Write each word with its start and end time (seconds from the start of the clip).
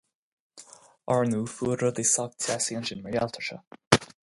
Ar 1.17 1.29
ndóigh, 1.33 1.53
fuair 1.57 1.85
rudaí 1.85 2.09
sách 2.15 2.35
teasaí 2.47 2.79
ansin 2.83 3.05
mar 3.05 3.19
gheall 3.19 3.41
ar 3.43 3.51
seo. 3.51 3.65